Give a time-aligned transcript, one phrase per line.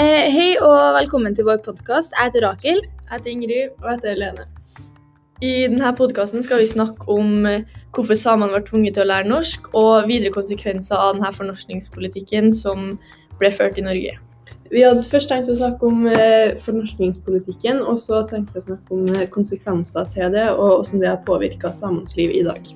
[0.00, 2.14] Eh, hei og velkommen til vår podkast.
[2.16, 2.78] Jeg heter Rakel.
[2.80, 4.46] Jeg heter Ingrid, og jeg heter Helene.
[5.44, 9.28] I denne podkasten skal vi snakke om eh, hvorfor samene var tvunget til å lære
[9.28, 12.94] norsk, og videre konsekvenser av denne fornorskningspolitikken som
[13.42, 14.16] ble ført i Norge.
[14.72, 18.96] Vi hadde først tenkt å snakke om eh, fornorskningspolitikken, og så tenkte vi å snakke
[18.96, 22.72] om eh, konsekvenser til det, og hvordan det har påvirka samenes liv i dag.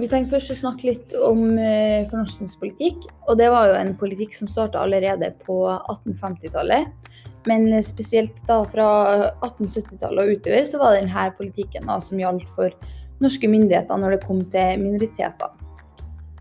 [0.00, 3.06] Vi tenkte først å snakke litt om eh, fornorskningspolitikk.
[3.28, 6.90] Og det var jo en politikk som starta allerede på 1850-tallet.
[7.46, 8.88] Men spesielt da fra
[9.44, 12.74] 1870-tallet og utover så var det denne politikken da, som gjaldt for
[13.22, 15.54] norske myndigheter når det kom til minoriteter.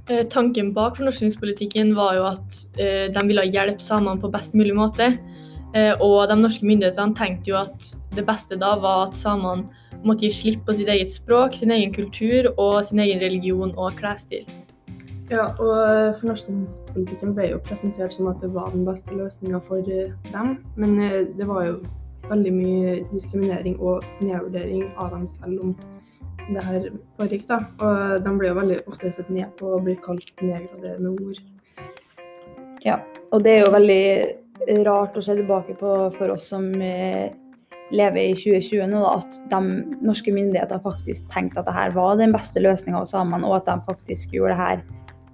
[0.09, 4.75] Eh, tanken bak fornorskningspolitikken var jo at eh, de ville hjelpe samene på best mulig
[4.77, 5.15] måte.
[5.75, 9.65] Eh, og de norske myndighetene tenkte jo at det beste da var at samene
[10.05, 13.97] måtte gi slipp på sitt eget språk, sin egen kultur og sin egen religion og
[13.99, 14.45] klesstil.
[15.31, 20.13] Ja, og fornorskningspolitikken ble jo presentert som at det var den beste løsninga for eh,
[20.29, 20.59] dem.
[20.77, 21.79] Men eh, det var jo
[22.29, 25.73] veldig mye diskriminering og nedvurdering av dem selv om
[26.53, 27.47] det her foregikk.
[27.49, 27.63] da.
[27.81, 31.41] Og de ble jo veldig ofte sett ned på og blir kalt nedgraderende ord.
[32.85, 32.99] Ja,
[33.33, 37.33] og det er jo veldig rart å se tilbake på for oss som eh,
[37.91, 39.59] lever i 2020 nå, da, at de
[40.05, 43.85] norske myndigheter faktisk tenkte at dette var den beste løsninga av samene, og at de
[43.85, 44.83] faktisk gjorde det her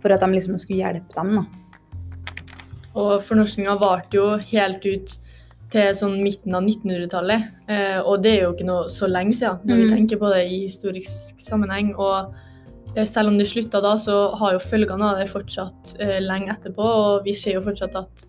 [0.01, 1.35] for at de liksom skulle hjelpe dem.
[1.35, 1.45] da.
[2.95, 5.13] Og Fornorskinga varte jo helt ut
[5.71, 7.45] til sånn midten av 1900-tallet.
[7.71, 9.93] Eh, og det er jo ikke noe så lenge siden, når vi Mm.
[9.95, 11.93] tenker på det i historisk sammenheng.
[11.97, 12.33] Og
[13.07, 16.83] selv om det slutta da, så har jo følgene av det fortsatt eh, lenge etterpå.
[16.83, 18.25] Og vi ser jo fortsatt at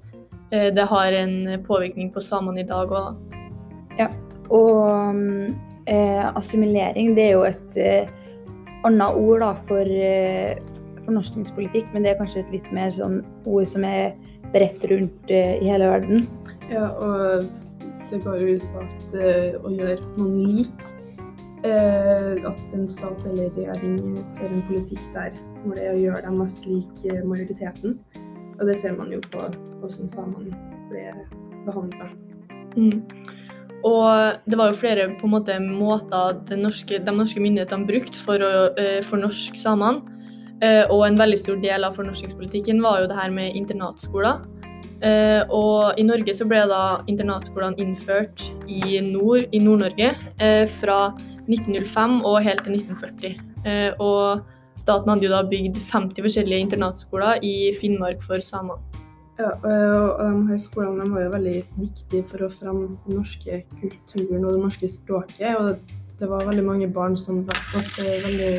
[0.53, 3.17] eh, det har en påvirkning på samene i dag òg.
[4.53, 5.55] Og mm,
[5.89, 8.11] eh, assimilering det er jo et eh,
[8.85, 10.59] annet ord da, for eh,
[11.07, 14.13] fornorskningspolitikk, men det er kanskje et litt mer sånn ord som er
[14.53, 16.27] bredt rundt eh, i hele verden.
[16.69, 17.47] Ja, og
[18.11, 20.91] det går jo ut på at eh, å gjøre noen lik.
[21.65, 26.23] eh, at en stat eller regjering fører en politikk der hvor det er å gjøre
[26.27, 27.99] dem mest lik eh, majoriteten.
[28.59, 29.47] Og det ser man jo på
[29.81, 30.59] hvordan samene
[30.91, 31.07] ble
[31.67, 32.11] behandla.
[32.77, 33.03] Mm.
[33.89, 38.21] Og det var jo flere på en måte, måter de norske, de norske myndighetene brukte
[38.23, 40.13] for å uh, fornorske samene.
[40.63, 44.45] Eh, og en veldig stor del av fornorskingspolitikken var jo det her med internatskoler.
[45.03, 51.01] Eh, og i Norge så ble da internatskolene innført i nord, i Nord-Norge eh, fra
[51.49, 53.41] 1905 og helt til 1940.
[53.67, 54.47] Eh, og
[54.79, 58.79] staten hadde jo da bygd 50 forskjellige internatskoler i Finnmark for samer.
[59.43, 63.57] Ja, og de her skolene de var jo veldig viktige for å fremme den norske
[63.81, 65.57] kulturen og det norske språket.
[65.59, 65.81] Og
[66.21, 68.53] det, var veldig mange barn som ble veldig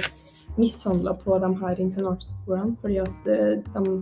[0.57, 3.93] mishandla på de her internatskolene fordi at eh, de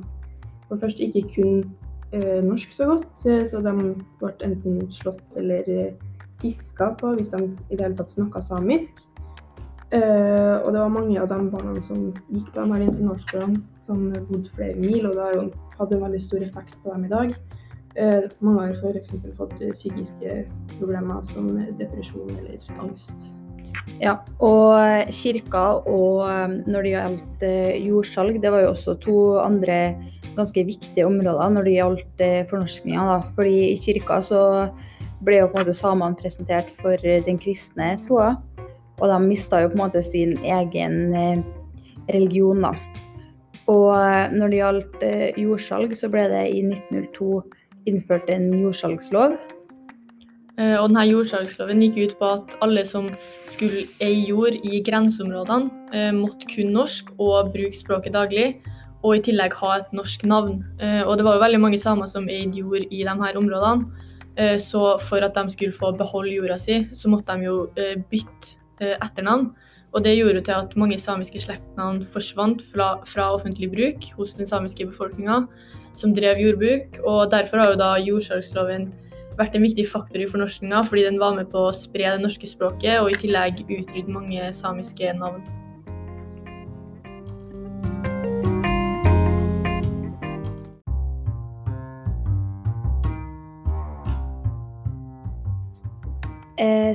[0.66, 1.70] for det første ikke kunne
[2.18, 3.76] eh, norsk så godt, eh, så de
[4.20, 5.70] ble enten slått eller
[6.42, 9.06] fiska på hvis de i det hele tatt snakka samisk.
[9.92, 14.06] Eh, og det var mange av de barna som gikk på de her internatskolene, som
[14.30, 15.42] bodde flere mil, og det har jo
[15.80, 17.34] hatt en veldig stor effekt på dem i dag.
[17.92, 19.10] Uh, mange har f.eks.
[19.36, 20.36] fått eh, psykiske
[20.78, 23.26] problemer som depresjon eller angst.
[24.00, 26.24] Ja, og kirka og
[26.72, 27.44] når det gjaldt
[27.84, 29.98] jordsalg, det var jo også to andre
[30.38, 32.24] ganske viktige områder når det gjaldt
[32.54, 33.20] fornorskninga.
[33.36, 34.42] Fordi i kirka så
[35.26, 38.38] ble jo på en måte samene presentert for den kristne troa.
[39.02, 41.42] Og de mista jo på en måte sin egen eh,
[42.14, 42.76] religion, da.
[43.72, 47.42] Og eh, når det gjaldt eh, jordsalg, så ble det i 1902
[47.90, 49.40] innført en jordsalgslov.
[50.62, 53.08] Og denne jordsalgsloven gikk ut på at alle som
[53.50, 58.46] skulle eie jord i grenseområdene, måtte kun norsk og bruke språket daglig,
[59.02, 60.60] og i tillegg ha et norsk navn.
[61.08, 65.26] Og det var jo veldig mange samer som eide jord i her områdene, så for
[65.26, 67.58] at de skulle få beholde jorda si, så måtte de jo
[68.12, 69.52] bytte etternavn.
[69.92, 74.48] Og det gjorde til at mange samiske slektnavn forsvant fra, fra offentlig bruk hos den
[74.48, 75.42] samiske befolkninga
[76.00, 78.92] som drev jordbruk, og derfor har jo da jordsalgsloven
[79.40, 82.48] vært en viktig faktor i fornorskinga, fordi den var med på å spre det norske
[82.48, 85.44] språket og i tillegg utrydde mange samiske navn.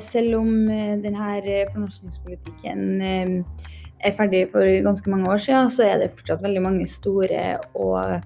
[0.02, 3.32] Selv om eh, denne fornorskningspolitikken eh,
[4.04, 8.20] er ferdig for ganske mange år siden, så er det fortsatt veldig mange store og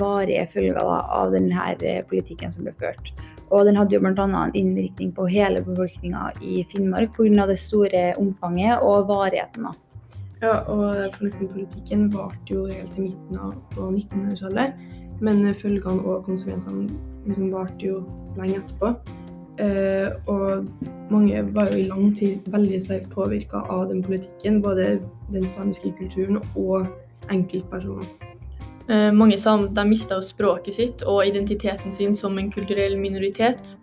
[0.00, 3.12] varige følger av denne eh, politikken som ble ført.
[3.52, 4.24] Og den hadde jo bl.a.
[4.24, 7.46] en innvirkning på hele befolkninga i Finnmark pga.
[7.46, 9.68] det store omfanget og varigheten.
[10.42, 14.74] Ja, og fornorskningspolitikken varte jo helt til midten av 1900-tallet.
[15.22, 16.88] Men følgene og konsekvensene
[17.28, 18.00] liksom varte jo
[18.36, 18.96] lenge etterpå.
[19.62, 20.66] Eh, og
[21.10, 24.62] mange var jo i lang tid veldig sterkt påvirka av den politikken.
[24.62, 24.98] Både
[25.32, 26.88] den samiske kulturen og
[27.30, 28.08] enkeltpersoner.
[28.88, 33.76] Eh, mange samer de mista språket sitt og identiteten sin som en kulturell minoritet.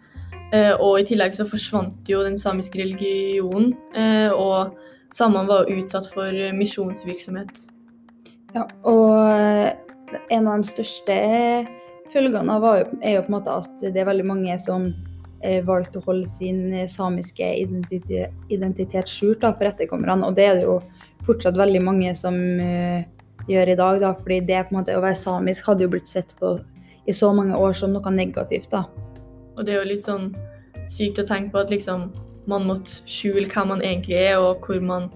[0.54, 3.74] Eh, og i tillegg så forsvant jo den samiske religionen.
[3.96, 4.76] Eh, og
[5.16, 7.70] samene var jo utsatt for misjonsvirksomhet.
[8.52, 9.16] Ja, og
[10.30, 11.16] en av de største
[12.12, 14.90] følgene jo, er jo på en måte at det er veldig mange som
[15.66, 20.28] valgte å holde sin samiske identitet, skjult for etterkommerne.
[20.28, 20.80] Og det er det jo
[21.26, 22.38] fortsatt veldig mange som
[23.50, 24.02] gjør i dag.
[24.04, 26.58] Da, fordi det måte å være samisk hadde jo blitt sett på
[27.10, 28.70] i så mange år som noe negativt.
[28.72, 28.86] da.
[29.58, 30.32] Og det er jo litt sånn
[30.92, 32.10] sykt å tenke på at liksom
[32.50, 35.10] man måtte skjule hvem man egentlig er, og hvor man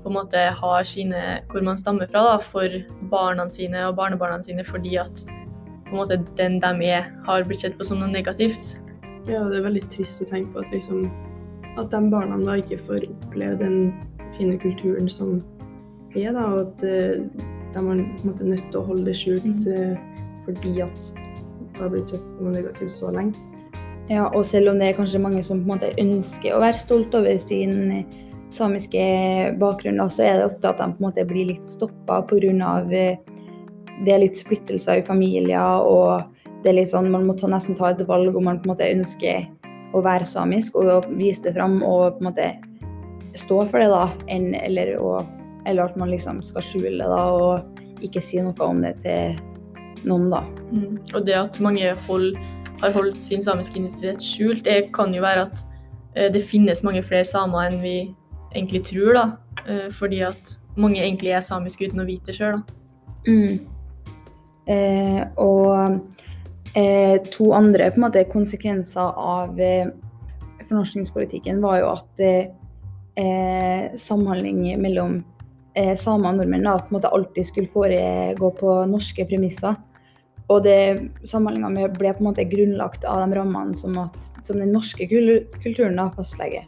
[0.00, 2.72] på en måte har sine, hvor man stammer fra da, for
[3.12, 7.66] barna sine og barnebarna sine, fordi at på en måte den de er, har blitt
[7.66, 8.78] sett på som noe negativt.
[9.28, 11.04] Ja, det er veldig trist å tenke på at liksom
[11.78, 13.92] at de barna da ikke får oppleve den
[14.36, 15.40] fine kulturen som
[16.16, 19.68] er, da, og at uh, de er måte nødt til å holde det skjult.
[19.70, 19.94] Eh,
[20.46, 23.38] fordi at det har blitt sett på noe negativt så lenge.
[24.10, 26.80] Ja, og selv om det er kanskje mange som på en måte ønsker å være
[26.80, 28.16] stolt over sin eh,
[28.50, 29.04] samiske
[29.60, 32.72] bakgrunn, så er det ofte at de på en måte blir litt stoppa pga.
[32.90, 33.20] Eh,
[34.00, 36.24] det er litt splittelser i familier, og
[36.62, 38.74] det er litt sånn, man må ta, nesten ta et valg om man på en
[38.74, 39.46] måte ønsker
[39.96, 42.48] å være samisk og vise det fram og på en måte
[43.38, 45.26] stå for det, da, En, eller og,
[45.66, 49.38] eller at man liksom skal skjule det da, og ikke si noe om det til
[50.08, 50.44] noen, da.
[50.70, 50.96] Mm.
[51.14, 52.32] Og det at mange hold,
[52.80, 55.64] har holdt sin samiske identitet skjult, det kan jo være at
[56.16, 57.96] eh, det finnes mange flere samer enn vi
[58.54, 59.26] egentlig tror, da.
[59.66, 62.78] Eh, fordi at mange egentlig er samiske uten å vite det sjøl, da.
[63.28, 63.60] Mm.
[64.70, 66.00] Eh, og
[66.74, 69.90] eh, to andre måte, konsekvenser av eh,
[70.68, 75.20] fornorskningspolitikken var jo at eh, samhandling mellom
[75.74, 79.78] eh, samer og nordmenn da, på en måte alltid skulle foregå på norske premisser.
[80.50, 80.66] Og
[81.30, 86.00] samhandlinga ble på en måte grunnlagt av de rammene som, at, som den norske kulturen
[86.00, 86.66] da fastlegger.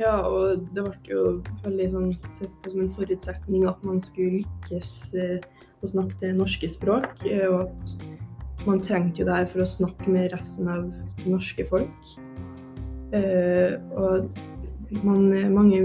[0.00, 1.22] Ja, og det ble jo
[1.62, 5.44] veldig sånn, sett på som en forutsetning at man skulle lykkes eh,
[5.84, 7.22] å snakke det norske språk.
[7.30, 7.92] Eh, og at
[8.68, 10.88] man trengte jo det her for å snakke med resten av
[11.20, 12.14] det norske folk.
[13.14, 15.84] Uh, og man, mange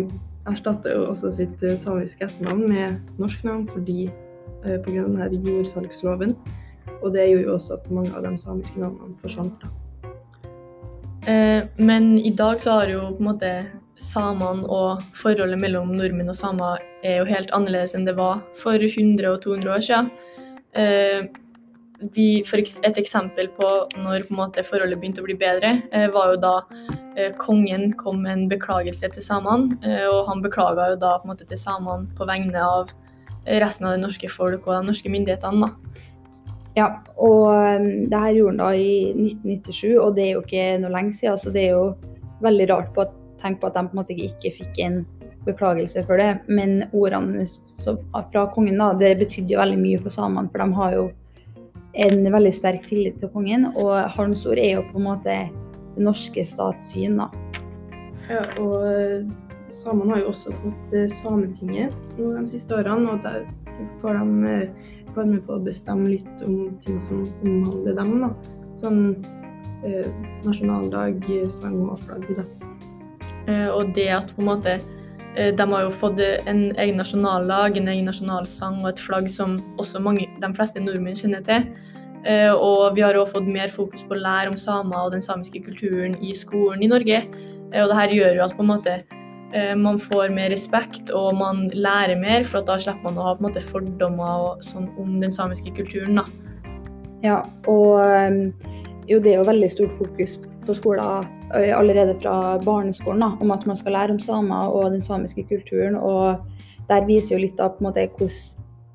[0.49, 4.07] erstatter jo også sitt eh, samiske etternavn med norsk navn fordi
[4.65, 5.03] uh, pga.
[5.03, 6.33] denne jordsalgsloven.
[6.99, 9.69] Og det gjorde jo også at mange av de samiske navnene forsvant.
[11.27, 13.51] Eh, men i dag så har jo på en måte
[13.99, 18.79] samene og forholdet mellom nordmenn og samer er jo helt annerledes enn det var for
[18.79, 20.09] 100 og 200 år siden.
[20.79, 21.27] Eh,
[21.99, 23.67] vi, et eksempel på
[23.99, 26.55] når på måte, forholdet begynte å bli bedre, eh, var jo da
[27.17, 29.75] eh, kongen kom med en beklagelse til samene.
[29.83, 32.93] Eh, og han beklaga jo da på måte, til samene på vegne av
[33.49, 35.67] resten av det norske folk og de norske myndighetene.
[35.67, 36.05] Da.
[36.77, 36.87] Ja,
[37.17, 40.91] og um, det her gjorde han da i 1997, og det er jo ikke noe
[40.93, 41.39] lenge siden.
[41.41, 41.87] Så det er jo
[42.45, 44.99] veldig rart på at, tenk på at de på en måte ikke fikk en
[45.47, 46.43] beklagelse for det.
[46.51, 47.47] Men ordene
[48.31, 51.07] fra kongen da, det betydde jo veldig mye for samene, for de har jo
[51.93, 53.69] en veldig sterk tillit til kongen.
[53.75, 55.37] Og hans ord er jo på en måte
[55.95, 57.29] det norske statssyn, da.
[58.29, 59.25] Ja, og eh,
[59.73, 63.15] samene har jo også fått eh, Sametinget nå de siste årene.
[63.15, 63.43] Og der
[64.03, 68.15] får de eh, være med på å bestemme litt om ting som omhandler dem.
[68.21, 68.31] da.
[68.79, 69.01] Sånn
[69.87, 70.07] eh,
[70.45, 71.25] nasjonaldag,
[71.57, 72.29] sang og flagg.
[72.37, 72.47] da.
[73.49, 74.79] Eh, og det at på en måte
[75.35, 80.01] de har jo fått en egen nasjonallag, en egen nasjonalsang og et flagg som også
[80.01, 81.67] mange, de fleste nordmenn kjenner til.
[82.27, 85.23] Eh, og vi har òg fått mer fokus på å lære om samer og den
[85.23, 87.21] samiske kulturen i skolen i Norge.
[87.71, 88.95] Eh, og det her gjør jo at måte
[89.55, 93.37] eh, man får mer respekt og man lærer mer, for da slipper man å ha
[93.39, 96.19] måte fordommer sånn om den samiske kulturen.
[96.19, 96.27] da.
[97.23, 97.99] Ja, og
[99.09, 100.37] jo, det er jo veldig stort fokus
[100.67, 105.03] på skolen allerede fra barneskolen da, om at man skal lære om samer og den
[105.03, 105.95] samiske kulturen.
[105.95, 106.45] og
[106.89, 108.29] Der viser jo litt av på en måte hvilke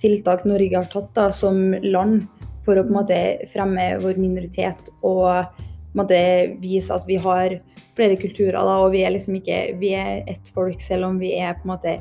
[0.02, 2.26] tiltak Norge har tatt da, som land
[2.64, 3.20] for å på en måte
[3.52, 6.18] fremme vår minoritet og på en måte
[6.62, 7.58] vise at vi har
[7.94, 8.58] flere kulturer.
[8.58, 11.68] Da, og vi er liksom ikke vi er ett folk, selv om vi er på
[11.68, 11.98] en måte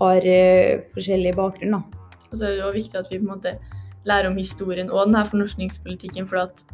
[0.00, 1.76] har uh, forskjellig bakgrunn.
[1.76, 2.18] Da.
[2.30, 3.54] Og så er det jo viktig at vi på en måte
[4.08, 6.26] lærer om historien og denne fornorskningspolitikken.
[6.30, 6.64] For at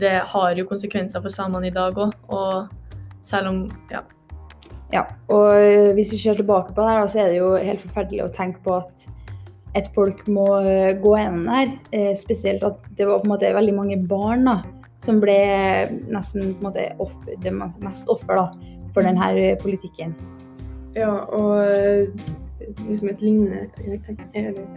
[0.00, 2.14] det har jo konsekvenser for samene i dag òg.
[2.28, 2.68] Og
[3.22, 3.60] selv om
[3.92, 4.04] ja.
[4.92, 7.82] Ja, og øh, hvis vi ser tilbake på det her, så er det jo helt
[7.84, 9.08] forferdelig å tenke på at
[9.76, 11.74] et folk må øh, gå gjennom det her.
[11.92, 14.56] Eh, spesielt at det var på en måte veldig mange barn da,
[15.04, 15.36] som ble
[16.08, 20.16] nesten på en måte offer, det mest offer da, for denne politikken.
[20.96, 21.68] Ja, og
[22.88, 23.68] liksom et lignende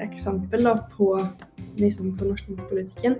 [0.03, 1.13] eksempel da, på
[1.77, 3.15] liksom, fornorskningspolitikken,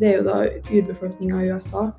[0.00, 0.38] det er jo da
[0.70, 1.90] urbefolkninga i USA.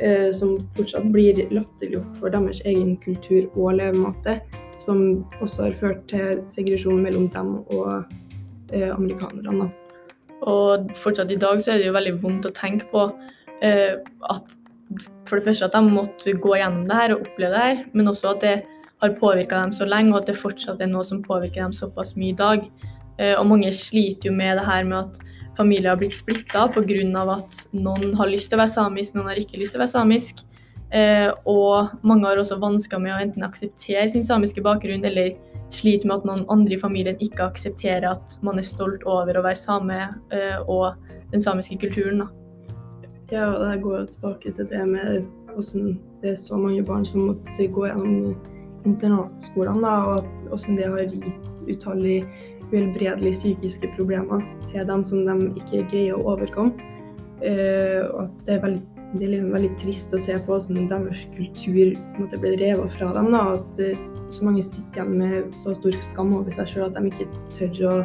[0.00, 4.38] Eh, som fortsatt blir latterliggjort for deres egen kultur og levemåte.
[4.82, 8.08] Som også har ført til segresjon mellom dem og
[8.72, 9.68] eh, amerikanerne.
[10.42, 13.04] Og fortsatt i dag så er det jo veldig vondt å tenke på
[13.62, 14.00] eh,
[14.32, 14.56] at
[15.28, 18.10] for det første at de måtte gå gjennom det her og oppleve det her, men
[18.10, 18.56] også at det
[19.02, 22.14] har påvirka dem så lenge, og at det fortsatt er noe som påvirker dem såpass
[22.18, 22.66] mye i dag.
[23.18, 27.36] Eh, og mange sliter jo med det her med at familier har blitt splitta pga.
[27.36, 29.96] at noen har lyst til å være samisk, noen har ikke lyst til å være
[29.96, 30.44] samisk.
[30.92, 35.32] Eh, og mange har også vansker med å enten akseptere sin samiske bakgrunn, eller
[35.72, 39.44] sliter med at noen andre i familien ikke aksepterer at man er stolt over å
[39.44, 40.00] være same
[40.32, 40.92] eh, og
[41.32, 42.24] den samiske kulturen.
[42.24, 42.28] Da.
[43.32, 47.30] Ja, og det går tilbake til det med hvordan det er så mange barn som
[47.30, 48.34] måtte gå gjennom
[48.84, 52.26] internatskolene, og hvordan det har gitt utallige
[52.72, 56.90] uhelbredelige psykiske problemer til dem som de ikke greier å overkomme.
[57.42, 60.88] Eh, og at det er veldig, det er liksom veldig trist å se på hvordan
[60.90, 63.30] deres kultur måtte, bli revet fra dem.
[63.34, 66.96] Da, at eh, så mange sitter igjen med så stor skam over seg sjøl at
[66.96, 67.96] de ikke tør å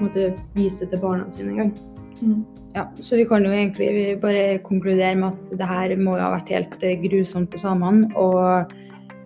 [0.00, 1.74] måtte, vise det til barna sine engang.
[2.18, 2.42] Mm.
[2.74, 6.34] Ja, så vi kan jo egentlig bare konkludere med at det her må jo ha
[6.36, 8.10] vært helt eh, grusomt for samene.
[8.18, 8.74] Og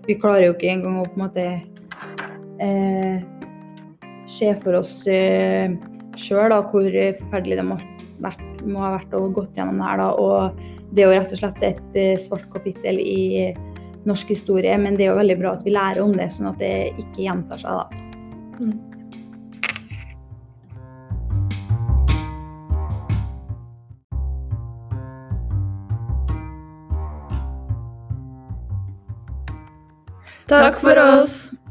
[0.07, 1.47] vi klarer jo ikke engang å på en måte
[2.63, 3.23] eh,
[4.33, 5.73] se for oss eh,
[6.19, 7.79] sjøl hvor forferdelig det må,
[8.25, 10.03] vært, må, ha vært å gått gjennom det her.
[10.03, 10.09] Da.
[10.17, 13.53] Og det er jo rett og slett et eh, svart kapittel i
[14.09, 16.59] norsk historie, men det er jo veldig bra at vi lærer om det, sånn at
[16.63, 17.77] det ikke gjentar seg.
[17.79, 17.87] da.
[18.63, 18.81] Mm.
[30.53, 31.62] Takk for oss!